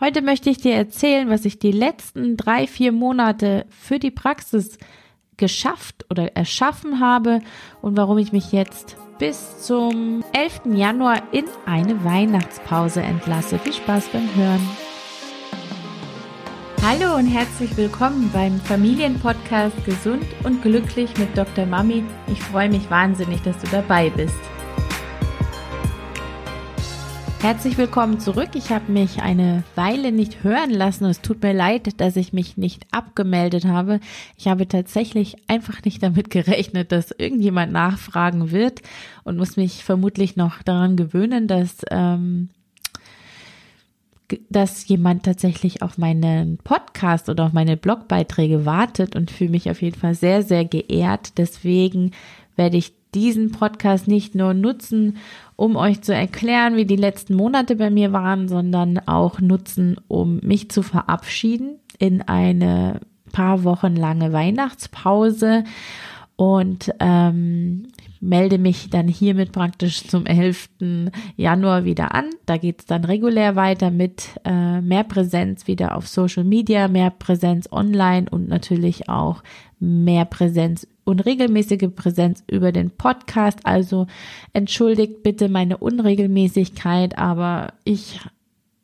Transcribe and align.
Heute 0.00 0.22
möchte 0.22 0.48
ich 0.48 0.56
dir 0.56 0.72
erzählen, 0.72 1.28
was 1.28 1.44
ich 1.44 1.58
die 1.58 1.72
letzten 1.72 2.38
drei, 2.38 2.66
vier 2.66 2.90
Monate 2.90 3.66
für 3.68 3.98
die 3.98 4.10
Praxis 4.10 4.78
geschafft 5.36 6.06
oder 6.08 6.34
erschaffen 6.36 7.00
habe 7.00 7.40
und 7.82 7.98
warum 7.98 8.16
ich 8.16 8.32
mich 8.32 8.50
jetzt 8.50 8.96
bis 9.18 9.60
zum 9.60 10.24
11. 10.32 10.74
Januar 10.74 11.22
in 11.32 11.44
eine 11.66 12.02
Weihnachtspause 12.02 13.02
entlasse. 13.02 13.58
Viel 13.58 13.74
Spaß 13.74 14.08
beim 14.08 14.34
Hören. 14.34 14.66
Hallo 16.82 17.18
und 17.18 17.26
herzlich 17.26 17.76
willkommen 17.76 18.30
beim 18.32 18.58
Familienpodcast 18.58 19.84
Gesund 19.84 20.24
und 20.44 20.62
Glücklich 20.62 21.14
mit 21.18 21.36
Dr. 21.36 21.66
Mami. 21.66 22.04
Ich 22.32 22.40
freue 22.40 22.70
mich 22.70 22.90
wahnsinnig, 22.90 23.42
dass 23.42 23.58
du 23.58 23.66
dabei 23.70 24.08
bist. 24.08 24.40
Herzlich 27.40 27.78
willkommen 27.78 28.20
zurück. 28.20 28.50
Ich 28.52 28.68
habe 28.70 28.92
mich 28.92 29.22
eine 29.22 29.64
Weile 29.74 30.12
nicht 30.12 30.44
hören 30.44 30.68
lassen. 30.68 31.06
Es 31.06 31.22
tut 31.22 31.42
mir 31.42 31.54
leid, 31.54 31.98
dass 31.98 32.16
ich 32.16 32.34
mich 32.34 32.58
nicht 32.58 32.86
abgemeldet 32.90 33.64
habe. 33.64 33.98
Ich 34.36 34.46
habe 34.46 34.68
tatsächlich 34.68 35.36
einfach 35.48 35.82
nicht 35.82 36.02
damit 36.02 36.28
gerechnet, 36.28 36.92
dass 36.92 37.12
irgendjemand 37.12 37.72
nachfragen 37.72 38.50
wird 38.50 38.82
und 39.24 39.38
muss 39.38 39.56
mich 39.56 39.84
vermutlich 39.84 40.36
noch 40.36 40.62
daran 40.62 40.96
gewöhnen, 40.96 41.48
dass 41.48 41.78
ähm, 41.90 42.50
dass 44.50 44.86
jemand 44.86 45.24
tatsächlich 45.24 45.82
auf 45.82 45.96
meinen 45.96 46.58
Podcast 46.58 47.30
oder 47.30 47.46
auf 47.46 47.52
meine 47.54 47.78
Blogbeiträge 47.78 48.66
wartet 48.66 49.16
und 49.16 49.30
fühle 49.30 49.50
mich 49.50 49.70
auf 49.70 49.80
jeden 49.80 49.98
Fall 49.98 50.14
sehr, 50.14 50.42
sehr 50.42 50.66
geehrt. 50.66 51.38
Deswegen 51.38 52.12
werde 52.54 52.76
ich 52.76 52.92
diesen 53.14 53.50
Podcast 53.50 54.08
nicht 54.08 54.34
nur 54.34 54.54
nutzen, 54.54 55.18
um 55.56 55.76
euch 55.76 56.02
zu 56.02 56.14
erklären, 56.14 56.76
wie 56.76 56.86
die 56.86 56.96
letzten 56.96 57.34
Monate 57.34 57.76
bei 57.76 57.90
mir 57.90 58.12
waren, 58.12 58.48
sondern 58.48 58.98
auch 59.06 59.40
nutzen, 59.40 59.96
um 60.08 60.40
mich 60.42 60.70
zu 60.70 60.82
verabschieden 60.82 61.78
in 61.98 62.22
eine 62.22 63.00
paar 63.32 63.64
Wochen 63.64 63.94
lange 63.94 64.32
Weihnachtspause. 64.32 65.64
Und 66.36 66.94
ähm, 67.00 67.88
melde 68.20 68.58
mich 68.58 68.90
dann 68.90 69.08
hiermit 69.08 69.52
praktisch 69.52 70.06
zum 70.06 70.26
11. 70.26 70.68
Januar 71.36 71.84
wieder 71.84 72.14
an. 72.14 72.26
Da 72.46 72.58
geht 72.58 72.80
es 72.80 72.86
dann 72.86 73.04
regulär 73.04 73.56
weiter 73.56 73.90
mit 73.90 74.38
äh, 74.44 74.80
mehr 74.80 75.04
Präsenz 75.04 75.66
wieder 75.66 75.96
auf 75.96 76.06
Social 76.06 76.44
Media, 76.44 76.88
mehr 76.88 77.10
Präsenz 77.10 77.68
online 77.72 78.28
und 78.30 78.48
natürlich 78.48 79.08
auch 79.08 79.42
mehr 79.78 80.26
Präsenz 80.26 80.86
und 81.04 81.24
regelmäßige 81.24 81.88
Präsenz 81.94 82.44
über 82.50 82.72
den 82.72 82.90
Podcast. 82.90 83.60
Also 83.64 84.06
entschuldigt 84.52 85.22
bitte 85.22 85.48
meine 85.48 85.78
Unregelmäßigkeit, 85.78 87.18
aber 87.18 87.72
ich 87.84 88.20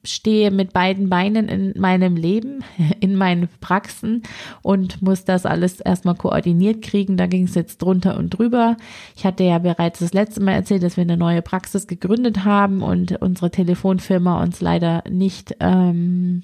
stehe 0.07 0.51
mit 0.51 0.73
beiden 0.73 1.09
Beinen 1.09 1.49
in 1.49 1.73
meinem 1.81 2.17
Leben, 2.17 2.65
in 3.01 3.17
meinen 3.17 3.49
Praxen 3.61 4.23
und 4.63 5.03
muss 5.03 5.25
das 5.25 5.47
alles 5.47 5.81
erstmal 5.81 6.15
koordiniert 6.15 6.83
kriegen. 6.83 7.17
Da 7.17 7.27
ging 7.27 7.45
es 7.45 7.55
jetzt 7.55 7.83
drunter 7.83 8.17
und 8.17 8.31
drüber. 8.31 8.77
Ich 9.17 9.25
hatte 9.25 9.45
ja 9.45 9.59
bereits 9.59 10.01
das 10.01 10.13
letzte 10.13 10.43
Mal 10.43 10.53
erzählt, 10.53 10.83
dass 10.83 10.97
wir 10.97 11.03
eine 11.03 11.17
neue 11.17 11.43
Praxis 11.43 11.87
gegründet 11.87 12.45
haben 12.45 12.83
und 12.83 13.21
unsere 13.21 13.51
Telefonfirma 13.51 14.43
uns 14.43 14.61
leider 14.61 15.03
nicht 15.09 15.57
ähm, 15.61 16.43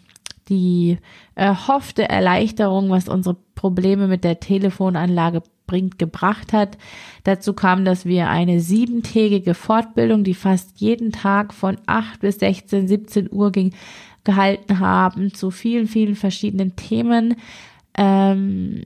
die 0.49 0.99
erhoffte 1.35 2.09
Erleichterung, 2.09 2.91
was 2.91 3.09
unsere 3.09 3.37
Probleme 3.55 4.09
mit 4.09 4.25
der 4.25 4.41
Telefonanlage 4.41 5.43
bringt, 5.73 5.99
gebracht 5.99 6.53
hat. 6.53 6.77
Dazu 7.25 7.55
kam, 7.55 7.87
dass 7.87 8.05
wir 8.05 8.29
eine 8.29 8.61
siebentägige 8.61 9.55
Fortbildung, 9.55 10.23
die 10.23 10.35
fast 10.35 10.81
jeden 10.81 11.13
Tag 11.13 11.55
von 11.55 11.79
8 11.87 12.21
bis 12.21 12.37
16, 12.37 12.89
17 12.89 13.33
Uhr 13.33 13.51
ging, 13.51 13.73
gehalten 14.23 14.81
haben 14.81 15.33
zu 15.33 15.51
vielen, 15.51 15.87
vielen 15.87 16.15
verschiedenen 16.15 16.77
Themen. 16.77 17.37
Ähm, 17.97 18.83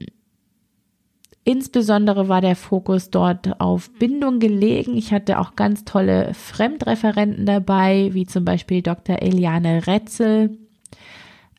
Insbesondere 1.43 2.27
war 2.27 2.41
der 2.41 2.57
Fokus 2.57 3.09
dort 3.09 3.61
auf 3.61 3.89
Bindung 3.99 4.39
gelegen. 4.39 4.97
Ich 4.97 5.13
hatte 5.13 5.39
auch 5.39 5.55
ganz 5.55 5.85
tolle 5.85 6.33
Fremdreferenten 6.33 7.45
dabei, 7.45 8.09
wie 8.11 8.25
zum 8.25 8.43
Beispiel 8.43 8.81
Dr. 8.81 9.21
Eliane 9.21 9.87
Retzel, 9.87 10.57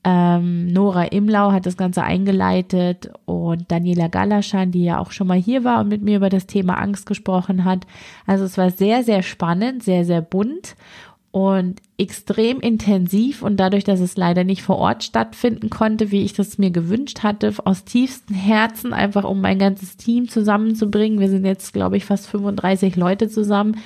ähm, 0.05 0.69
Nora 0.69 1.05
Imlau 1.05 1.53
hat 1.53 1.67
das 1.67 1.77
Ganze 1.77 2.03
eingeleitet 2.03 3.11
und 3.25 3.71
Daniela 3.71 4.09
Galaschan, 4.09 4.71
die 4.71 4.85
ja 4.85 4.99
auch 4.99 5.11
schon 5.11 5.27
mal 5.27 5.39
hier 5.39 5.65
war 5.65 5.81
und 5.81 5.89
mit 5.89 6.03
mir 6.03 6.17
über 6.17 6.29
das 6.29 6.47
Thema 6.47 6.75
Angst 6.75 7.07
gesprochen 7.07 7.65
hat. 7.65 7.87
Also 8.27 8.45
es 8.45 8.57
war 8.57 8.71
sehr, 8.71 9.03
sehr 9.03 9.23
spannend, 9.23 9.83
sehr, 9.83 10.05
sehr 10.05 10.23
bunt 10.23 10.77
und 11.31 11.81
extrem 11.99 12.61
intensiv 12.61 13.43
und 13.43 13.59
dadurch, 13.59 13.85
dass 13.85 14.01
es 14.01 14.17
leider 14.17 14.45
nicht 14.45 14.63
vor 14.63 14.79
Ort 14.79 15.05
stattfinden 15.05 15.69
konnte, 15.69 16.11
wie 16.11 16.23
ich 16.23 16.33
das 16.33 16.59
mir 16.59 16.71
gewünscht 16.71 17.23
hatte, 17.23 17.53
aus 17.65 17.85
tiefstem 17.85 18.37
Herzen, 18.37 18.93
einfach 18.93 19.25
um 19.25 19.41
mein 19.41 19.59
ganzes 19.59 19.97
Team 19.97 20.29
zusammenzubringen. 20.29 21.21
Wir 21.21 21.29
sind 21.29 21.45
jetzt, 21.45 21.73
glaube 21.73 21.97
ich, 21.97 22.07
fast 22.07 22.29
35 22.29 22.97
Leute 22.97 23.29
zusammen 23.29 23.77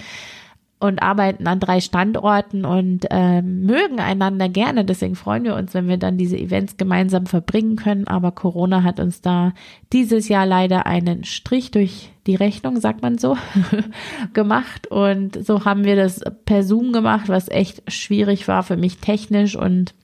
und 0.83 1.01
arbeiten 1.01 1.47
an 1.47 1.61
drei 1.61 1.81
Standorten 1.81 2.65
und 2.65 3.07
ähm, 3.11 3.65
mögen 3.67 4.01
einander 4.01 4.49
gerne. 4.49 4.85
Deswegen 4.85 5.15
freuen 5.15 5.45
wir 5.45 5.55
uns, 5.55 5.75
wenn 5.75 5.87
wir 5.87 5.97
dann 5.97 6.19
diese 6.19 6.37
Events 6.37 6.77
gemeinsam 6.77 7.27
verbringen 7.27 7.77
können. 7.77 8.09
Aber 8.09 8.33
Corona 8.33 8.83
hat 8.83 8.99
uns 8.99 9.21
da 9.21 9.53
dieses 9.93 10.29
Jahr 10.29 10.45
leider 10.45 10.85
einen 10.85 11.23
Strich 11.23 11.71
durch 11.71 12.11
die 12.27 12.35
Rechnung, 12.35 12.81
sagt 12.81 13.01
man 13.01 13.17
so, 13.17 13.37
gemacht. 14.33 14.89
Und 14.89 15.47
so 15.47 15.65
haben 15.65 15.85
wir 15.85 15.95
das 15.95 16.21
per 16.47 16.65
Zoom 16.65 16.93
gemacht, 16.93 17.29
was 17.29 17.49
echt 17.49 17.89
schwierig 17.89 18.49
war 18.49 18.65
für 18.65 18.77
mich 18.77 18.99
technisch 18.99 19.55
und 19.55 19.95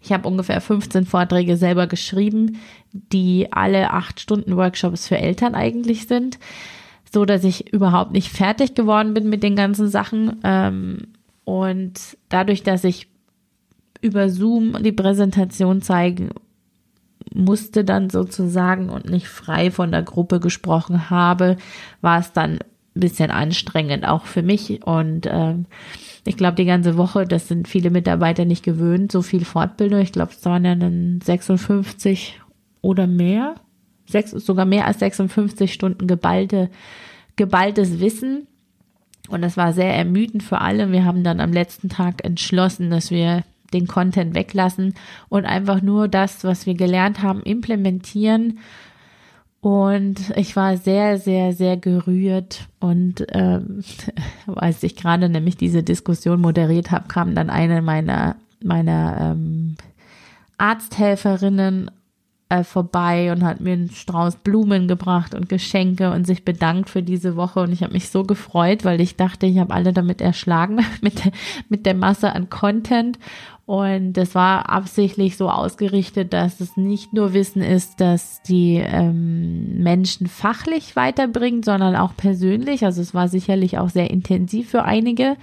ich 0.00 0.12
habe 0.12 0.28
ungefähr 0.28 0.60
15 0.60 1.06
Vorträge 1.06 1.56
selber 1.56 1.88
geschrieben, 1.88 2.60
die 2.92 3.48
alle 3.50 3.90
acht 3.90 4.20
Stunden 4.20 4.56
Workshops 4.56 5.08
für 5.08 5.18
Eltern 5.18 5.56
eigentlich 5.56 6.06
sind 6.06 6.38
so, 7.16 7.24
dass 7.24 7.44
ich 7.44 7.72
überhaupt 7.72 8.12
nicht 8.12 8.28
fertig 8.28 8.74
geworden 8.74 9.14
bin 9.14 9.30
mit 9.30 9.42
den 9.42 9.56
ganzen 9.56 9.88
Sachen. 9.88 10.38
Ähm, 10.44 10.98
und 11.44 11.94
dadurch, 12.28 12.62
dass 12.62 12.84
ich 12.84 13.08
über 14.02 14.28
Zoom 14.28 14.82
die 14.82 14.92
Präsentation 14.92 15.80
zeigen 15.80 16.28
musste 17.32 17.84
dann 17.86 18.10
sozusagen 18.10 18.90
und 18.90 19.08
nicht 19.08 19.28
frei 19.28 19.70
von 19.70 19.92
der 19.92 20.02
Gruppe 20.02 20.40
gesprochen 20.40 21.08
habe, 21.08 21.56
war 22.02 22.18
es 22.18 22.32
dann 22.32 22.58
ein 22.58 23.00
bisschen 23.00 23.30
anstrengend 23.30 24.06
auch 24.06 24.26
für 24.26 24.42
mich 24.42 24.86
und 24.86 25.26
ähm, 25.26 25.64
ich 26.26 26.36
glaube 26.36 26.56
die 26.56 26.66
ganze 26.66 26.98
Woche, 26.98 27.24
das 27.24 27.48
sind 27.48 27.66
viele 27.66 27.88
Mitarbeiter 27.88 28.44
nicht 28.44 28.62
gewöhnt, 28.62 29.10
so 29.10 29.22
viel 29.22 29.46
Fortbildung. 29.46 30.00
Ich 30.00 30.12
glaube, 30.12 30.32
es 30.32 30.44
waren 30.44 30.66
ja 30.66 30.74
dann 30.74 31.20
56 31.24 32.40
oder 32.82 33.06
mehr, 33.06 33.54
sechs, 34.06 34.30
sogar 34.30 34.64
mehr 34.64 34.86
als 34.86 34.98
56 35.00 35.72
Stunden 35.72 36.06
geballte 36.06 36.70
geballtes 37.36 38.00
Wissen. 38.00 38.46
Und 39.28 39.42
das 39.42 39.56
war 39.56 39.72
sehr 39.72 39.94
ermüdend 39.94 40.42
für 40.42 40.60
alle. 40.60 40.92
Wir 40.92 41.04
haben 41.04 41.22
dann 41.22 41.40
am 41.40 41.52
letzten 41.52 41.88
Tag 41.88 42.24
entschlossen, 42.24 42.90
dass 42.90 43.10
wir 43.10 43.44
den 43.72 43.86
Content 43.86 44.34
weglassen 44.34 44.94
und 45.28 45.44
einfach 45.44 45.82
nur 45.82 46.08
das, 46.08 46.44
was 46.44 46.66
wir 46.66 46.74
gelernt 46.74 47.22
haben, 47.22 47.42
implementieren. 47.42 48.58
Und 49.60 50.30
ich 50.36 50.54
war 50.54 50.76
sehr, 50.76 51.18
sehr, 51.18 51.52
sehr 51.52 51.76
gerührt. 51.76 52.68
Und 52.78 53.26
ähm, 53.32 53.82
als 54.54 54.82
ich 54.84 54.94
gerade 54.94 55.28
nämlich 55.28 55.56
diese 55.56 55.82
Diskussion 55.82 56.40
moderiert 56.40 56.92
habe, 56.92 57.08
kam 57.08 57.34
dann 57.34 57.50
eine 57.50 57.82
meiner, 57.82 58.36
meiner 58.62 59.32
ähm, 59.32 59.74
Arzthelferinnen 60.58 61.90
äh, 62.48 62.62
vorbei 62.62 63.32
und 63.32 63.42
hat 63.42 63.60
mir 63.60 63.72
einen 63.72 63.90
Strauß 63.90 64.36
Blumen 64.36 64.86
gebracht 64.86 65.34
und 65.34 65.48
Geschenke 65.48 66.12
und 66.12 66.26
sich 66.26 66.44
bedankt 66.44 66.90
für 66.90 67.02
diese 67.02 67.34
Woche. 67.34 67.60
Und 67.60 67.72
ich 67.72 67.82
habe 67.82 67.92
mich 67.92 68.08
so 68.08 68.22
gefreut, 68.22 68.84
weil 68.84 69.00
ich 69.00 69.16
dachte, 69.16 69.46
ich 69.46 69.58
habe 69.58 69.74
alle 69.74 69.92
damit 69.92 70.20
erschlagen, 70.20 70.76
mit, 71.00 71.22
mit 71.68 71.86
der 71.86 71.94
Masse 71.94 72.32
an 72.32 72.48
Content. 72.48 73.18
Und 73.66 74.12
das 74.12 74.36
war 74.36 74.70
absichtlich 74.70 75.36
so 75.36 75.50
ausgerichtet, 75.50 76.32
dass 76.32 76.60
es 76.60 76.76
nicht 76.76 77.12
nur 77.12 77.32
Wissen 77.32 77.62
ist, 77.62 78.00
dass 78.00 78.40
die 78.42 78.76
ähm, 78.76 79.82
Menschen 79.82 80.28
fachlich 80.28 80.94
weiterbringt, 80.94 81.64
sondern 81.64 81.96
auch 81.96 82.14
persönlich. 82.16 82.84
Also 82.84 83.02
es 83.02 83.12
war 83.12 83.26
sicherlich 83.26 83.78
auch 83.78 83.90
sehr 83.90 84.08
intensiv 84.08 84.70
für 84.70 84.84
einige. 84.84 85.36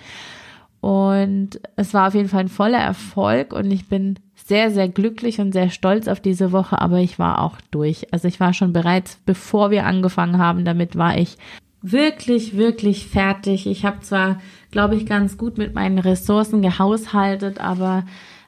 Und 0.80 1.60
es 1.76 1.94
war 1.94 2.08
auf 2.08 2.14
jeden 2.14 2.30
Fall 2.30 2.42
ein 2.42 2.50
voller 2.50 2.80
Erfolg 2.80 3.52
und 3.52 3.72
ich 3.72 3.88
bin 3.88 4.20
sehr, 4.46 4.72
sehr 4.72 4.90
glücklich 4.90 5.40
und 5.40 5.54
sehr 5.54 5.70
stolz 5.70 6.08
auf 6.08 6.20
diese 6.20 6.52
Woche, 6.52 6.82
aber 6.82 7.00
ich 7.00 7.18
war 7.18 7.42
auch 7.42 7.58
durch. 7.72 8.12
Also 8.12 8.28
ich 8.28 8.40
war 8.40 8.54
schon 8.54 8.74
bereits, 8.74 9.18
bevor 9.26 9.72
wir 9.72 9.86
angefangen 9.86 10.38
haben, 10.38 10.66
damit 10.66 10.98
war 10.98 11.18
ich 11.18 11.38
wirklich, 11.82 12.58
wirklich 12.58 13.08
fertig. 13.08 13.68
Ich 13.68 13.86
habe 13.86 14.02
zwar, 14.02 14.40
glaube 14.72 14.96
ich, 14.96 15.06
ganz 15.06 15.38
gut 15.38 15.58
mit 15.58 15.74
meinen 15.74 16.00
Ressourcen 16.00 16.62
gehaushaltet, 16.62 17.60
aber 17.60 18.06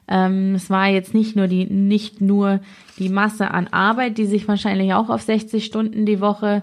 ähm, 0.08 0.54
es 0.54 0.68
war 0.70 0.88
jetzt 0.88 1.14
nicht 1.14 1.34
nur 1.34 1.46
die, 1.46 1.64
nicht 1.64 2.20
nur 2.20 2.60
die 2.98 3.08
Masse 3.08 3.50
an 3.50 3.68
Arbeit, 3.68 4.18
die 4.18 4.26
sich 4.26 4.46
wahrscheinlich 4.48 4.92
auch 4.94 5.08
auf 5.08 5.22
60 5.22 5.64
Stunden 5.64 6.04
die 6.06 6.20
Woche 6.20 6.62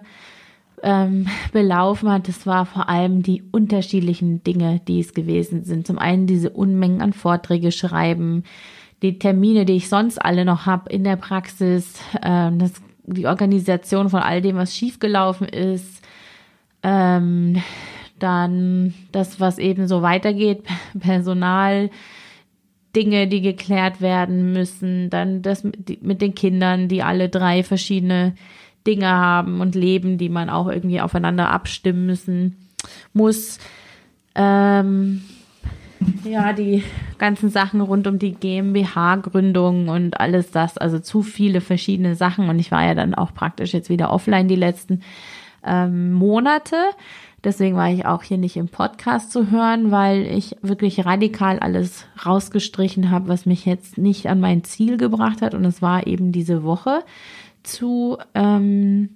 ähm, 0.83 1.27
belaufen 1.51 2.11
hat, 2.11 2.27
das 2.27 2.45
war 2.45 2.65
vor 2.65 2.89
allem 2.89 3.23
die 3.23 3.41
unterschiedlichen 3.51 4.43
Dinge, 4.43 4.81
die 4.87 4.99
es 4.99 5.13
gewesen 5.13 5.63
sind. 5.63 5.87
Zum 5.87 5.97
einen 5.97 6.27
diese 6.27 6.49
Unmengen 6.49 7.01
an 7.01 7.13
Vorträge 7.13 7.71
schreiben, 7.71 8.43
die 9.03 9.19
Termine, 9.19 9.65
die 9.65 9.73
ich 9.73 9.89
sonst 9.89 10.17
alle 10.17 10.45
noch 10.45 10.65
habe 10.65 10.89
in 10.89 11.03
der 11.03 11.17
Praxis, 11.17 11.99
ähm, 12.23 12.57
das, 12.57 12.71
die 13.03 13.27
Organisation 13.27 14.09
von 14.09 14.21
all 14.21 14.41
dem, 14.41 14.55
was 14.55 14.75
schiefgelaufen 14.75 15.47
ist, 15.47 16.01
ähm, 16.81 17.61
dann 18.17 18.93
das, 19.11 19.41
was 19.41 19.59
eben 19.59 19.87
so 19.87 20.01
weitergeht, 20.01 20.63
Personal, 20.99 21.89
Dinge, 22.95 23.27
die 23.27 23.41
geklärt 23.41 24.01
werden 24.01 24.53
müssen, 24.53 25.09
dann 25.09 25.41
das 25.41 25.63
mit 25.63 26.21
den 26.21 26.35
Kindern, 26.35 26.87
die 26.87 27.03
alle 27.03 27.27
drei 27.27 27.63
verschiedene 27.63 28.35
Dinge 28.85 29.09
haben 29.09 29.61
und 29.61 29.75
leben, 29.75 30.17
die 30.17 30.29
man 30.29 30.49
auch 30.49 30.67
irgendwie 30.67 31.01
aufeinander 31.01 31.49
abstimmen 31.49 32.05
müssen 32.05 32.55
muss. 33.11 33.57
Ähm, 34.35 35.23
ja, 36.23 36.53
die 36.53 36.83
ganzen 37.17 37.49
Sachen 37.49 37.81
rund 37.81 38.07
um 38.07 38.19
die 38.19 38.33
GmbH-Gründung 38.33 39.89
und 39.89 40.19
alles 40.19 40.51
das, 40.51 40.77
also 40.77 40.99
zu 40.99 41.21
viele 41.21 41.61
verschiedene 41.61 42.15
Sachen. 42.15 42.49
Und 42.49 42.59
ich 42.59 42.71
war 42.71 42.85
ja 42.85 42.95
dann 42.95 43.13
auch 43.13 43.33
praktisch 43.33 43.73
jetzt 43.73 43.89
wieder 43.89 44.11
offline 44.11 44.47
die 44.47 44.55
letzten 44.55 45.01
ähm, 45.63 46.13
Monate. 46.13 46.77
Deswegen 47.43 47.75
war 47.75 47.91
ich 47.91 48.05
auch 48.05 48.23
hier 48.23 48.37
nicht 48.37 48.55
im 48.55 48.69
Podcast 48.69 49.31
zu 49.31 49.51
hören, 49.51 49.91
weil 49.91 50.25
ich 50.25 50.55
wirklich 50.61 51.05
radikal 51.05 51.59
alles 51.59 52.05
rausgestrichen 52.25 53.11
habe, 53.11 53.27
was 53.27 53.45
mich 53.45 53.65
jetzt 53.65 53.97
nicht 53.97 54.27
an 54.27 54.39
mein 54.39 54.63
Ziel 54.63 54.97
gebracht 54.97 55.41
hat. 55.41 55.53
Und 55.53 55.65
es 55.65 55.81
war 55.81 56.07
eben 56.07 56.31
diese 56.31 56.63
Woche 56.63 57.03
zu 57.63 58.17
ähm, 58.33 59.09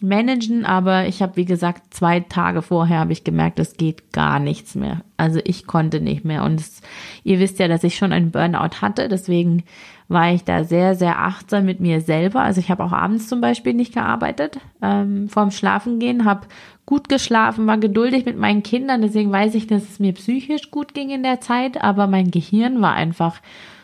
managen, 0.00 0.64
aber 0.64 1.06
ich 1.06 1.22
habe, 1.22 1.36
wie 1.36 1.44
gesagt, 1.44 1.92
zwei 1.92 2.20
Tage 2.20 2.62
vorher 2.62 3.00
habe 3.00 3.12
ich 3.12 3.24
gemerkt, 3.24 3.58
es 3.58 3.76
geht 3.76 4.12
gar 4.12 4.38
nichts 4.38 4.74
mehr. 4.74 5.02
Also 5.16 5.40
ich 5.44 5.66
konnte 5.66 6.00
nicht 6.00 6.24
mehr. 6.24 6.44
Und 6.44 6.60
es, 6.60 6.82
ihr 7.24 7.40
wisst 7.40 7.58
ja, 7.58 7.66
dass 7.66 7.82
ich 7.82 7.96
schon 7.96 8.12
einen 8.12 8.30
Burnout 8.30 8.80
hatte, 8.80 9.08
deswegen 9.08 9.64
war 10.06 10.32
ich 10.32 10.44
da 10.44 10.64
sehr, 10.64 10.94
sehr 10.94 11.18
achtsam 11.18 11.64
mit 11.64 11.80
mir 11.80 12.00
selber. 12.00 12.40
Also 12.40 12.60
ich 12.60 12.70
habe 12.70 12.84
auch 12.84 12.92
abends 12.92 13.28
zum 13.28 13.40
Beispiel 13.40 13.74
nicht 13.74 13.92
gearbeitet, 13.92 14.58
ähm, 14.80 15.28
vorm 15.28 15.50
Schlafengehen, 15.50 16.24
habe 16.24 16.46
gut 16.86 17.08
geschlafen, 17.08 17.66
war 17.66 17.76
geduldig 17.76 18.24
mit 18.24 18.38
meinen 18.38 18.62
Kindern, 18.62 19.02
deswegen 19.02 19.30
weiß 19.30 19.54
ich, 19.54 19.66
dass 19.66 19.82
es 19.82 19.98
mir 19.98 20.14
psychisch 20.14 20.70
gut 20.70 20.94
ging 20.94 21.10
in 21.10 21.22
der 21.22 21.40
Zeit, 21.40 21.82
aber 21.82 22.06
mein 22.06 22.30
Gehirn 22.30 22.80
war 22.80 22.94
einfach 22.94 23.40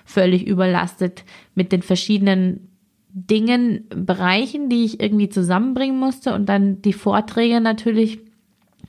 völlig 0.06 0.46
überlastet 0.46 1.24
mit 1.54 1.72
den 1.72 1.82
verschiedenen 1.82 2.73
Dingen, 3.16 3.86
Bereichen, 3.90 4.68
die 4.68 4.84
ich 4.84 5.00
irgendwie 5.00 5.28
zusammenbringen 5.28 5.98
musste 5.98 6.34
und 6.34 6.46
dann 6.48 6.82
die 6.82 6.92
Vorträge 6.92 7.60
natürlich, 7.60 8.18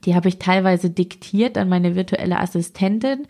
die 0.04 0.16
habe 0.16 0.28
ich 0.28 0.40
teilweise 0.40 0.90
diktiert 0.90 1.56
an 1.56 1.68
meine 1.68 1.94
virtuelle 1.94 2.40
Assistentin 2.40 3.28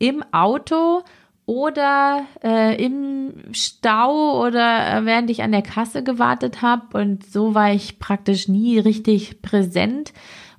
im 0.00 0.24
Auto 0.32 1.02
oder 1.46 2.24
äh, 2.42 2.84
im 2.84 3.34
Stau 3.52 4.44
oder 4.44 4.96
äh, 4.96 5.04
während 5.04 5.30
ich 5.30 5.44
an 5.44 5.52
der 5.52 5.62
Kasse 5.62 6.02
gewartet 6.02 6.60
habe. 6.60 6.98
Und 6.98 7.24
so 7.24 7.54
war 7.54 7.72
ich 7.72 8.00
praktisch 8.00 8.48
nie 8.48 8.80
richtig 8.80 9.42
präsent. 9.42 10.12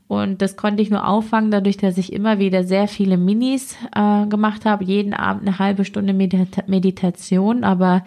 Und 0.07 0.41
das 0.41 0.55
konnte 0.55 0.81
ich 0.81 0.91
nur 0.91 1.07
auffangen 1.07 1.51
dadurch, 1.51 1.75
dass 1.75 1.97
ich 1.97 2.13
immer 2.13 2.39
wieder 2.39 2.63
sehr 2.63 2.87
viele 2.87 3.17
Minis 3.17 3.75
äh, 3.95 4.27
gemacht 4.27 4.63
habe, 4.63 4.85
jeden 4.85 5.13
Abend 5.13 5.47
eine 5.47 5.59
halbe 5.59 5.83
Stunde 5.83 6.13
Medita 6.13 6.63
Meditation, 6.67 7.63
aber 7.63 8.03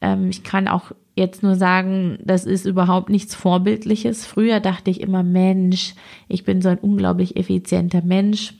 ähm, 0.00 0.30
ich 0.30 0.42
kann 0.42 0.68
auch 0.68 0.92
jetzt 1.14 1.42
nur 1.42 1.56
sagen, 1.56 2.18
das 2.24 2.46
ist 2.46 2.64
überhaupt 2.64 3.10
nichts 3.10 3.34
Vorbildliches. 3.34 4.24
Früher 4.24 4.60
dachte 4.60 4.90
ich 4.90 5.00
immer, 5.00 5.22
Mensch, 5.22 5.94
ich 6.28 6.44
bin 6.44 6.62
so 6.62 6.68
ein 6.68 6.78
unglaublich 6.78 7.36
effizienter 7.36 8.02
Mensch. 8.02 8.54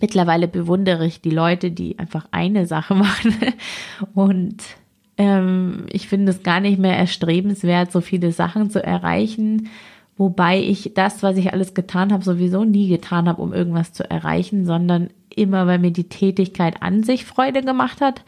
Mittlerweile 0.00 0.48
bewundere 0.48 1.06
ich 1.06 1.20
die 1.20 1.30
Leute, 1.30 1.70
die 1.70 1.98
einfach 1.98 2.26
eine 2.30 2.66
Sache 2.66 2.94
machen. 2.96 3.34
Und 4.14 4.62
ähm, 5.18 5.86
ich 5.92 6.08
finde 6.08 6.32
es 6.32 6.42
gar 6.42 6.60
nicht 6.60 6.78
mehr 6.78 6.96
erstrebenswert, 6.96 7.92
so 7.92 8.00
viele 8.00 8.32
Sachen 8.32 8.70
zu 8.70 8.82
erreichen. 8.82 9.68
Wobei 10.16 10.60
ich 10.60 10.92
das, 10.94 11.22
was 11.22 11.36
ich 11.36 11.52
alles 11.52 11.74
getan 11.74 12.12
habe, 12.12 12.24
sowieso 12.24 12.64
nie 12.64 12.88
getan 12.88 13.28
habe, 13.28 13.40
um 13.40 13.52
irgendwas 13.52 13.92
zu 13.92 14.08
erreichen, 14.08 14.64
sondern 14.64 15.10
immer, 15.34 15.66
weil 15.66 15.78
mir 15.78 15.92
die 15.92 16.08
Tätigkeit 16.08 16.82
an 16.82 17.04
sich 17.04 17.24
Freude 17.24 17.62
gemacht 17.62 18.00
hat. 18.00 18.24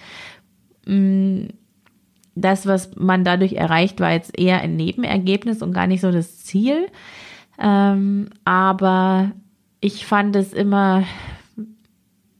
Das, 2.34 2.66
was 2.66 2.94
man 2.96 3.24
dadurch 3.24 3.54
erreicht, 3.54 4.00
war 4.00 4.12
jetzt 4.12 4.38
eher 4.38 4.60
ein 4.60 4.76
Nebenergebnis 4.76 5.62
und 5.62 5.72
gar 5.72 5.86
nicht 5.86 6.00
so 6.00 6.12
das 6.12 6.38
Ziel. 6.38 6.86
Ähm, 7.58 8.28
aber 8.44 9.32
ich 9.80 10.06
fand 10.06 10.36
es 10.36 10.52
immer, 10.52 11.04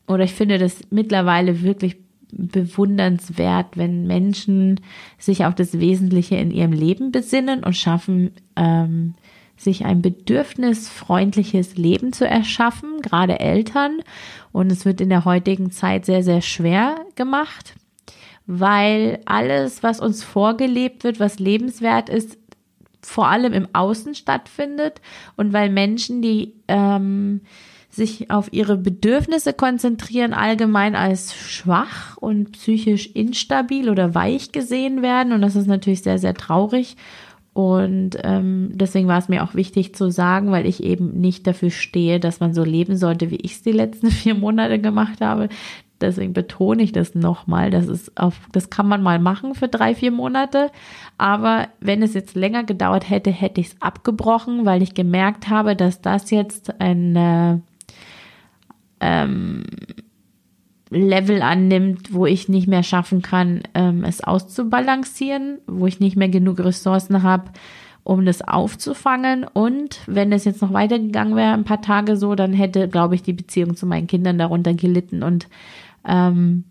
oder 0.07 0.25
ich 0.25 0.33
finde 0.33 0.59
das 0.59 0.81
mittlerweile 0.91 1.63
wirklich 1.63 1.97
bewundernswert, 2.33 3.77
wenn 3.77 4.07
Menschen 4.07 4.81
sich 5.19 5.45
auf 5.45 5.55
das 5.55 5.79
Wesentliche 5.81 6.37
in 6.37 6.51
ihrem 6.51 6.73
Leben 6.73 7.11
besinnen 7.11 7.65
und 7.65 7.77
schaffen, 7.77 8.31
ähm, 8.57 9.15
sich 9.57 9.85
ein 9.85 10.01
bedürfnisfreundliches 10.01 11.77
Leben 11.77 12.13
zu 12.13 12.27
erschaffen, 12.27 13.03
gerade 13.03 13.41
Eltern. 13.41 14.01
Und 14.53 14.73
es 14.73 14.85
wird 14.85 15.01
in 15.01 15.11
der 15.11 15.25
heutigen 15.25 15.71
Zeit 15.71 16.07
sehr, 16.07 16.23
sehr 16.23 16.41
schwer 16.41 17.05
gemacht 17.15 17.75
weil 18.47 19.21
alles, 19.27 19.83
was 19.83 20.01
uns 20.01 20.25
vorgelebt 20.25 21.05
wird, 21.05 21.21
was 21.21 21.39
lebenswert 21.39 22.09
ist, 22.09 22.39
vor 23.03 23.29
allem 23.29 23.53
im 23.53 23.69
Außen 23.73 24.15
stattfindet 24.15 25.01
und 25.37 25.53
weil 25.53 25.71
Menschen, 25.71 26.21
die 26.23 26.55
ähm, 26.69 27.41
sich 27.91 28.31
auf 28.31 28.53
ihre 28.53 28.77
Bedürfnisse 28.77 29.53
konzentrieren, 29.53 30.33
allgemein 30.33 30.95
als 30.95 31.35
schwach 31.35 32.17
und 32.19 32.53
psychisch 32.53 33.07
instabil 33.15 33.91
oder 33.91 34.15
weich 34.15 34.53
gesehen 34.53 35.03
werden. 35.03 35.33
Und 35.33 35.43
das 35.43 35.57
ist 35.57 35.67
natürlich 35.67 36.03
sehr, 36.03 36.19
sehr 36.19 36.35
traurig. 36.35 36.97
Und 37.53 38.17
ähm, 38.23 38.71
deswegen 38.75 39.09
war 39.09 39.19
es 39.19 39.29
mir 39.29 39.43
auch 39.43 39.55
wichtig 39.55 39.95
zu 39.97 40.11
sagen, 40.11 40.53
weil 40.53 40.67
ich 40.67 40.85
eben 40.85 41.21
nicht 41.21 41.49
dafür 41.49 41.71
stehe, 41.71 42.21
dass 42.21 42.39
man 42.39 42.55
so 42.55 42.63
leben 42.63 42.97
sollte, 42.97 43.31
wie 43.33 43.37
ich 43.37 43.55
es 43.55 43.63
die 43.63 43.73
letzten 43.73 44.11
vier 44.11 44.37
Monate 44.37 44.79
gemacht 44.79 45.21
habe, 45.21 45.49
Deswegen 46.00 46.32
betone 46.32 46.82
ich 46.82 46.93
das 46.93 47.14
nochmal. 47.14 47.70
Das 47.70 47.87
ist 47.87 48.19
auf, 48.19 48.41
das 48.52 48.70
kann 48.70 48.88
man 48.88 49.02
mal 49.02 49.19
machen 49.19 49.55
für 49.55 49.69
drei, 49.69 49.94
vier 49.94 50.11
Monate. 50.11 50.70
Aber 51.19 51.69
wenn 51.81 52.02
es 52.02 52.14
jetzt 52.14 52.35
länger 52.35 52.64
gedauert 52.64 53.08
hätte, 53.08 53.31
hätte 53.31 53.61
ich 53.61 53.69
es 53.69 53.76
abgebrochen, 53.81 54.64
weil 54.64 54.82
ich 54.82 54.94
gemerkt 54.94 55.49
habe, 55.49 55.76
dass 55.76 56.00
das 56.00 56.31
jetzt 56.31 56.81
ein 56.81 57.17
äh, 57.17 57.58
ähm, 59.00 59.64
Level 60.91 61.41
annimmt, 61.41 62.12
wo 62.12 62.26
ich 62.26 62.49
nicht 62.49 62.67
mehr 62.67 62.82
schaffen 62.82 63.23
kann, 63.23 63.62
ähm, 63.75 64.05
es 64.05 64.23
auszubalancieren, 64.23 65.58
wo 65.67 65.86
ich 65.86 66.01
nicht 66.01 66.17
mehr 66.17 66.29
genug 66.29 66.58
Ressourcen 66.58 67.22
habe, 67.22 67.51
um 68.03 68.25
das 68.25 68.43
aufzufangen. 68.43 69.44
Und 69.44 70.01
wenn 70.06 70.32
es 70.32 70.44
jetzt 70.44 70.63
noch 70.63 70.72
weitergegangen 70.72 71.36
wäre, 71.36 71.53
ein 71.53 71.65
paar 71.65 71.81
Tage 71.81 72.17
so, 72.17 72.34
dann 72.34 72.53
hätte, 72.53 72.89
glaube 72.89 73.15
ich, 73.15 73.22
die 73.22 73.32
Beziehung 73.32 73.77
zu 73.77 73.86
meinen 73.86 74.08
Kindern 74.08 74.39
darunter 74.39 74.75
gelitten. 74.75 75.22
Und 75.22 75.48
ähm, 76.07 76.65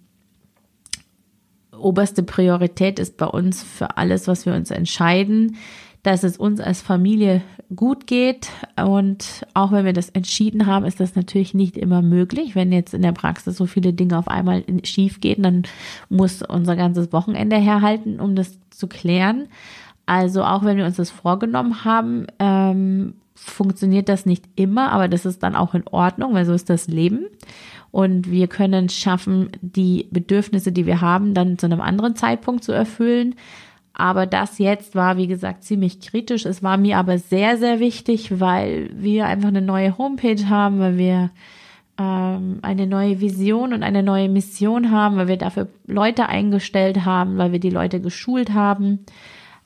oberste 1.80 2.24
Priorität 2.24 3.00
ist 3.00 3.18
bei 3.18 3.26
uns 3.26 3.64
für 3.64 3.98
alles, 3.98 4.28
was 4.28 4.46
wir 4.46 4.54
uns 4.54 4.72
entscheiden, 4.72 5.58
dass 6.04 6.24
es 6.24 6.38
uns 6.38 6.60
als 6.60 6.82
Familie 6.82 7.42
gut 7.76 8.08
geht. 8.08 8.50
Und 8.78 9.46
auch 9.54 9.72
wenn 9.72 9.86
wir 9.86 9.94
das 9.94 10.10
entschieden 10.10 10.66
haben, 10.66 10.86
ist 10.86 11.00
das 11.00 11.16
natürlich 11.16 11.54
nicht 11.54 11.78
immer 11.78 12.02
möglich. 12.02 12.56
Wenn 12.56 12.72
jetzt 12.72 12.94
in 12.94 13.02
der 13.02 13.12
Praxis 13.12 13.58
so 13.58 13.66
viele 13.66 13.94
Dinge 13.94 14.18
auf 14.18 14.28
einmal 14.28 14.64
schief 14.84 15.20
gehen, 15.20 15.44
dann 15.44 15.64
muss 16.10 16.42
unser 16.42 16.76
ganzes 16.76 17.12
Wochenende 17.12 17.58
herhalten, 17.58 18.20
um 18.20 18.36
das 18.36 18.58
zu 18.70 18.88
klären. 18.88 19.48
Also 20.06 20.44
auch 20.44 20.64
wenn 20.64 20.78
wir 20.78 20.86
uns 20.86 20.96
das 20.96 21.12
vorgenommen 21.12 21.84
haben, 21.84 22.28
ähm, 22.40 23.14
funktioniert 23.36 24.10
das 24.10 24.26
nicht 24.26 24.46
immer, 24.56 24.92
aber 24.92 25.08
das 25.08 25.26
ist 25.26 25.44
dann 25.44 25.56
auch 25.56 25.74
in 25.74 25.88
Ordnung, 25.88 26.34
weil 26.34 26.46
so 26.46 26.54
ist 26.54 26.70
das 26.70 26.88
Leben 26.88 27.28
und 27.92 28.30
wir 28.30 28.48
können 28.48 28.90
schaffen, 28.90 29.50
die 29.62 30.08
Bedürfnisse, 30.12 30.72
die 30.72 30.86
wir 30.86 31.02
haben, 31.02 31.34
dann 31.34 31.58
zu 31.58 31.66
einem 31.66 31.82
anderen 31.82 32.16
Zeitpunkt 32.16 32.64
zu 32.64 32.72
erfüllen. 32.72 33.36
Aber 33.94 34.26
das 34.26 34.60
jetzt 34.60 34.96
war, 34.96 35.18
wie 35.18 35.28
gesagt, 35.28 35.64
ziemlich 35.64 36.00
kritisch. 36.00 36.46
Es 36.46 36.64
war 36.64 36.78
mir 36.78 36.98
aber 36.98 37.18
sehr, 37.18 37.58
sehr 37.58 37.80
wichtig, 37.80 38.40
weil 38.40 38.90
wir 38.94 39.26
einfach 39.26 39.50
eine 39.50 39.62
neue 39.62 39.98
Homepage 39.98 40.48
haben, 40.48 40.80
weil 40.80 40.98
wir 40.98 41.32
ähm, 42.00 42.60
eine 42.62 42.88
neue 42.88 43.20
Vision 43.20 43.74
und 43.74 43.84
eine 43.84 44.02
neue 44.02 44.30
Mission 44.30 44.92
haben, 44.92 45.18
weil 45.18 45.28
wir 45.28 45.38
dafür 45.38 45.68
Leute 45.86 46.30
eingestellt 46.30 47.04
haben, 47.04 47.38
weil 47.38 47.52
wir 47.52 47.60
die 47.60 47.70
Leute 47.70 48.00
geschult 48.00 48.54
haben, 48.54 49.00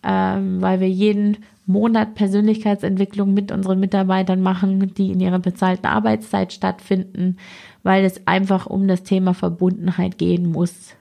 ähm, 0.03 0.61
weil 0.61 0.79
wir 0.79 0.89
jeden 0.89 1.37
Monat 1.65 2.15
Persönlichkeitsentwicklung 2.15 3.33
mit 3.33 3.51
unseren 3.51 3.79
Mitarbeitern 3.79 4.41
machen, 4.41 4.93
die 4.95 5.11
in 5.11 5.19
ihrer 5.19 5.39
bezahlten 5.39 5.85
Arbeitszeit 5.85 6.51
stattfinden, 6.51 7.37
weil 7.83 8.03
es 8.03 8.27
einfach 8.27 8.65
um 8.65 8.87
das 8.87 9.03
Thema 9.03 9.33
Verbundenheit 9.33 10.17
gehen 10.17 10.51
muss. 10.51 10.95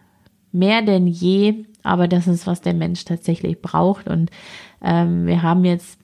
Mehr 0.53 0.83
denn 0.83 1.07
je, 1.07 1.65
aber 1.83 2.07
das 2.07 2.29
ist, 2.29 2.47
was 2.47 2.61
der 2.61 2.75
Mensch 2.75 3.05
tatsächlich 3.05 3.61
braucht. 3.61 4.07
Und 4.07 4.31
ähm, 4.83 5.27
wir 5.27 5.43
haben 5.43 5.65
jetzt 5.65 5.99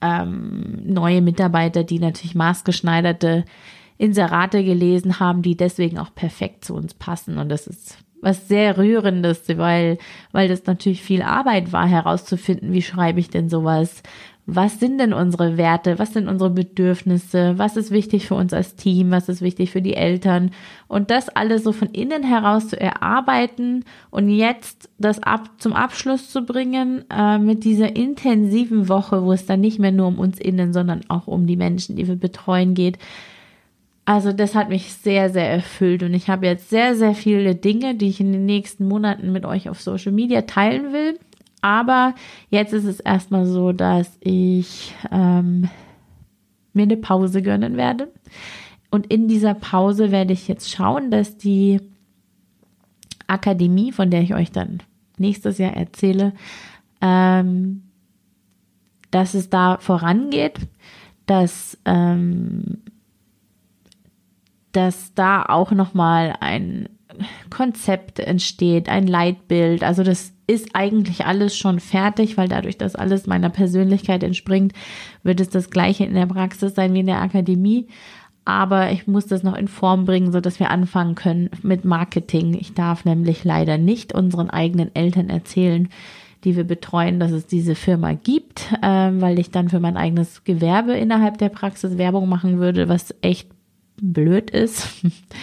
ähm, 0.00 0.80
neue 0.84 1.20
Mitarbeiter, 1.20 1.84
die 1.84 1.98
natürlich 1.98 2.34
maßgeschneiderte 2.34 3.44
Inserate 3.98 4.64
gelesen 4.64 5.20
haben, 5.20 5.42
die 5.42 5.56
deswegen 5.56 5.98
auch 5.98 6.14
perfekt 6.14 6.64
zu 6.64 6.74
uns 6.74 6.94
passen. 6.94 7.38
Und 7.38 7.50
das 7.50 7.66
ist 7.66 7.98
was 8.22 8.48
sehr 8.48 8.78
rührendes, 8.78 9.42
weil, 9.56 9.98
weil 10.30 10.48
das 10.48 10.64
natürlich 10.64 11.02
viel 11.02 11.22
Arbeit 11.22 11.72
war, 11.72 11.86
herauszufinden, 11.86 12.72
wie 12.72 12.80
schreibe 12.80 13.20
ich 13.20 13.28
denn 13.28 13.50
sowas? 13.50 14.02
Was 14.44 14.80
sind 14.80 14.98
denn 14.98 15.12
unsere 15.12 15.56
Werte? 15.56 16.00
Was 16.00 16.14
sind 16.14 16.26
unsere 16.28 16.50
Bedürfnisse? 16.50 17.58
Was 17.58 17.76
ist 17.76 17.92
wichtig 17.92 18.26
für 18.26 18.34
uns 18.34 18.52
als 18.52 18.74
Team? 18.74 19.12
Was 19.12 19.28
ist 19.28 19.40
wichtig 19.40 19.70
für 19.70 19.82
die 19.82 19.94
Eltern? 19.94 20.50
Und 20.88 21.12
das 21.12 21.28
alles 21.28 21.62
so 21.62 21.70
von 21.70 21.88
innen 21.88 22.24
heraus 22.24 22.68
zu 22.68 22.80
erarbeiten 22.80 23.84
und 24.10 24.28
jetzt 24.30 24.88
das 24.98 25.22
ab, 25.22 25.48
zum 25.58 25.74
Abschluss 25.74 26.30
zu 26.30 26.44
bringen 26.44 27.04
äh, 27.08 27.38
mit 27.38 27.62
dieser 27.62 27.94
intensiven 27.94 28.88
Woche, 28.88 29.22
wo 29.22 29.32
es 29.32 29.46
dann 29.46 29.60
nicht 29.60 29.78
mehr 29.78 29.92
nur 29.92 30.08
um 30.08 30.18
uns 30.18 30.40
innen, 30.40 30.72
sondern 30.72 31.02
auch 31.08 31.28
um 31.28 31.46
die 31.46 31.56
Menschen, 31.56 31.94
die 31.94 32.08
wir 32.08 32.16
betreuen 32.16 32.74
geht, 32.74 32.98
also 34.04 34.32
das 34.32 34.54
hat 34.54 34.68
mich 34.68 34.92
sehr, 34.94 35.30
sehr 35.30 35.48
erfüllt 35.48 36.02
und 36.02 36.12
ich 36.12 36.28
habe 36.28 36.46
jetzt 36.46 36.70
sehr, 36.70 36.96
sehr 36.96 37.14
viele 37.14 37.54
Dinge, 37.54 37.94
die 37.94 38.08
ich 38.08 38.20
in 38.20 38.32
den 38.32 38.46
nächsten 38.46 38.88
Monaten 38.88 39.30
mit 39.30 39.44
euch 39.44 39.68
auf 39.68 39.80
Social 39.80 40.12
Media 40.12 40.42
teilen 40.42 40.92
will. 40.92 41.18
Aber 41.60 42.14
jetzt 42.50 42.72
ist 42.72 42.84
es 42.84 42.98
erstmal 42.98 43.46
so, 43.46 43.70
dass 43.70 44.18
ich 44.18 44.92
ähm, 45.12 45.68
mir 46.72 46.82
eine 46.82 46.96
Pause 46.96 47.42
gönnen 47.42 47.76
werde. 47.76 48.12
Und 48.90 49.06
in 49.06 49.28
dieser 49.28 49.54
Pause 49.54 50.10
werde 50.10 50.32
ich 50.32 50.48
jetzt 50.48 50.70
schauen, 50.70 51.12
dass 51.12 51.38
die 51.38 51.80
Akademie, 53.28 53.92
von 53.92 54.10
der 54.10 54.22
ich 54.22 54.34
euch 54.34 54.50
dann 54.50 54.82
nächstes 55.16 55.58
Jahr 55.58 55.74
erzähle, 55.74 56.32
ähm, 57.00 57.84
dass 59.12 59.34
es 59.34 59.48
da 59.48 59.78
vorangeht, 59.78 60.58
dass 61.26 61.78
ähm, 61.84 62.82
dass 64.72 65.14
da 65.14 65.44
auch 65.44 65.70
nochmal 65.70 66.34
ein 66.40 66.88
Konzept 67.50 68.18
entsteht, 68.18 68.88
ein 68.88 69.06
Leitbild. 69.06 69.82
Also 69.82 70.02
das 70.02 70.32
ist 70.46 70.74
eigentlich 70.74 71.26
alles 71.26 71.56
schon 71.56 71.80
fertig, 71.80 72.36
weil 72.36 72.48
dadurch, 72.48 72.78
dass 72.78 72.96
alles 72.96 73.26
meiner 73.26 73.50
Persönlichkeit 73.50 74.22
entspringt, 74.22 74.72
wird 75.22 75.40
es 75.40 75.50
das 75.50 75.70
gleiche 75.70 76.04
in 76.04 76.14
der 76.14 76.26
Praxis 76.26 76.74
sein 76.74 76.94
wie 76.94 77.00
in 77.00 77.06
der 77.06 77.20
Akademie. 77.20 77.86
Aber 78.44 78.90
ich 78.90 79.06
muss 79.06 79.26
das 79.26 79.44
noch 79.44 79.54
in 79.54 79.68
Form 79.68 80.04
bringen, 80.04 80.32
so 80.32 80.40
dass 80.40 80.58
wir 80.58 80.70
anfangen 80.70 81.14
können 81.14 81.50
mit 81.62 81.84
Marketing. 81.84 82.54
Ich 82.54 82.74
darf 82.74 83.04
nämlich 83.04 83.44
leider 83.44 83.78
nicht 83.78 84.14
unseren 84.14 84.50
eigenen 84.50 84.92
Eltern 84.94 85.30
erzählen, 85.30 85.88
die 86.42 86.56
wir 86.56 86.64
betreuen, 86.64 87.20
dass 87.20 87.30
es 87.30 87.46
diese 87.46 87.76
Firma 87.76 88.14
gibt, 88.14 88.72
äh, 88.82 89.10
weil 89.12 89.38
ich 89.38 89.52
dann 89.52 89.68
für 89.68 89.78
mein 89.78 89.96
eigenes 89.96 90.42
Gewerbe 90.42 90.94
innerhalb 90.94 91.38
der 91.38 91.50
Praxis 91.50 91.98
Werbung 91.98 92.28
machen 92.28 92.58
würde, 92.58 92.88
was 92.88 93.14
echt 93.22 93.48
blöd 94.00 94.50
ist, 94.50 94.88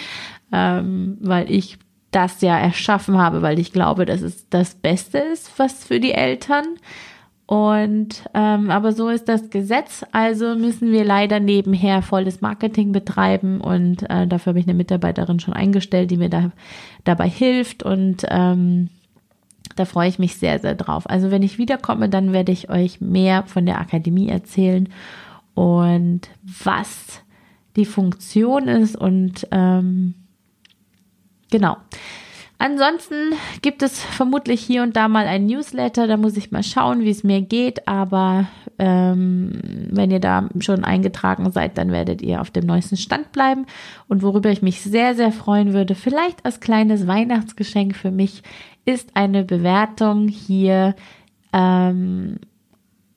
ähm, 0.51 1.17
weil 1.21 1.51
ich 1.51 1.77
das 2.11 2.41
ja 2.41 2.57
erschaffen 2.57 3.17
habe, 3.17 3.41
weil 3.41 3.59
ich 3.59 3.71
glaube, 3.71 4.05
dass 4.05 4.21
es 4.21 4.49
das 4.49 4.75
Beste 4.75 5.19
ist, 5.19 5.57
was 5.57 5.83
für 5.83 5.99
die 5.99 6.13
Eltern. 6.13 6.65
Und 7.45 8.25
ähm, 8.35 8.69
aber 8.69 8.91
so 8.91 9.09
ist 9.09 9.27
das 9.27 9.49
Gesetz, 9.49 10.05
also 10.11 10.55
müssen 10.55 10.91
wir 10.91 11.03
leider 11.03 11.39
nebenher 11.39 12.03
volles 12.03 12.41
Marketing 12.41 12.91
betreiben 12.91 13.59
und 13.59 14.07
äh, 14.07 14.27
dafür 14.27 14.51
habe 14.51 14.59
ich 14.59 14.67
eine 14.67 14.75
Mitarbeiterin 14.75 15.39
schon 15.39 15.55
eingestellt, 15.55 16.11
die 16.11 16.17
mir 16.17 16.29
da 16.29 16.51
dabei 17.05 17.27
hilft 17.27 17.81
und 17.81 18.23
ähm, 18.29 18.89
da 19.75 19.85
freue 19.85 20.09
ich 20.09 20.19
mich 20.19 20.35
sehr, 20.35 20.59
sehr 20.59 20.75
drauf. 20.75 21.09
Also 21.09 21.31
wenn 21.31 21.41
ich 21.41 21.57
wiederkomme, 21.57 22.07
dann 22.07 22.33
werde 22.33 22.51
ich 22.51 22.69
euch 22.69 23.01
mehr 23.01 23.41
von 23.47 23.65
der 23.65 23.79
Akademie 23.81 24.29
erzählen 24.29 24.87
und 25.55 26.29
was 26.43 27.23
die 27.79 27.85
Funktion 27.85 28.67
ist 28.67 28.95
und 28.95 29.47
ähm, 29.51 30.13
genau. 31.49 31.77
Ansonsten 32.61 33.35
gibt 33.61 33.81
es 33.81 34.03
vermutlich 34.03 34.59
hier 34.59 34.83
und 34.83 34.97
da 34.97 35.07
mal 35.07 35.25
ein 35.27 35.45
Newsletter, 35.45 36.07
da 36.07 36.17
muss 36.17 36.35
ich 36.35 36.51
mal 36.51 36.61
schauen, 36.61 37.01
wie 37.01 37.09
es 37.09 37.23
mir 37.23 37.41
geht, 37.41 37.87
aber 37.87 38.47
ähm, 38.77 39.53
wenn 39.91 40.11
ihr 40.11 40.19
da 40.19 40.49
schon 40.59 40.83
eingetragen 40.83 41.51
seid, 41.51 41.77
dann 41.77 41.93
werdet 41.93 42.21
ihr 42.21 42.41
auf 42.41 42.51
dem 42.51 42.65
neuesten 42.65 42.97
Stand 42.97 43.31
bleiben. 43.31 43.65
Und 44.09 44.23
worüber 44.23 44.51
ich 44.51 44.61
mich 44.61 44.81
sehr, 44.81 45.15
sehr 45.15 45.31
freuen 45.31 45.71
würde, 45.71 45.95
vielleicht 45.95 46.43
als 46.43 46.59
kleines 46.59 47.07
Weihnachtsgeschenk 47.07 47.95
für 47.95 48.11
mich, 48.11 48.43
ist 48.83 49.15
eine 49.15 49.45
Bewertung 49.45 50.27
hier 50.27 50.95
ähm, 51.53 52.39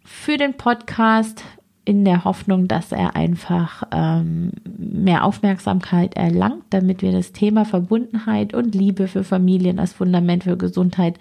für 0.05 0.37
den 0.37 0.55
Podcast 0.55 1.43
in 1.85 2.05
der 2.05 2.25
Hoffnung, 2.25 2.69
dass 2.69 2.93
er 2.93 3.17
einfach 3.17 3.83
ähm, 3.91 4.53
mehr 4.65 5.25
Aufmerksamkeit 5.25 6.15
erlangt, 6.15 6.65
damit 6.71 7.03
wir 7.03 7.13
das 7.13 7.33
Thema 7.33 7.65
Verbundenheit 7.65 8.55
und 8.55 8.75
Liebe 8.75 9.09
für 9.09 9.25
Familien 9.25 9.79
als 9.79 9.93
Fundament 9.93 10.45
für 10.45 10.57
Gesundheit 10.57 11.19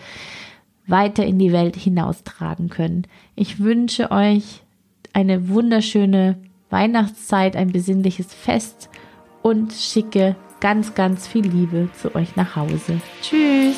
weiter 0.86 1.26
in 1.26 1.40
die 1.40 1.52
Welt 1.52 1.76
hinaustragen 1.76 2.70
können. 2.70 3.08
Ich 3.36 3.60
wünsche 3.60 4.12
euch 4.12 4.62
eine 5.14 5.50
wunderschöne 5.50 6.38
Weihnachtszeit, 6.70 7.56
ein 7.56 7.72
besinnliches 7.72 8.34
Fest 8.34 8.90
und 9.42 9.74
schicke 9.74 10.36
ganz, 10.60 10.94
ganz 10.94 11.28
viel 11.28 11.48
Liebe 11.48 11.90
zu 12.00 12.14
euch 12.16 12.36
nach 12.36 12.56
Hause. 12.56 13.02
Tschüss! 13.22 13.78